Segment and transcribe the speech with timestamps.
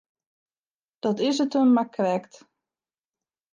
[1.03, 2.33] Dat is it him mar krekt.